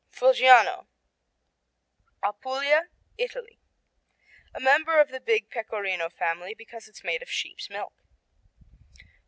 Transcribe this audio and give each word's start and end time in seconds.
Foggiano 0.09 0.87
Apulia, 2.23 2.87
Italy 3.19 3.59
A 4.55 4.59
member 4.59 4.99
of 4.99 5.09
the 5.09 5.19
big 5.19 5.51
Pecorino 5.51 6.09
family 6.09 6.55
because 6.57 6.87
it's 6.87 7.03
made 7.03 7.21
of 7.21 7.29
sheep's 7.29 7.69
milk. 7.69 7.93